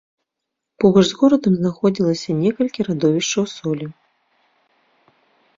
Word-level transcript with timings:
Побач 0.83 1.03
з 1.09 1.17
горадам 1.19 1.53
знаходзілася 1.59 2.31
некалькі 2.43 2.81
радовішчаў 2.87 3.49
солі. 3.53 3.93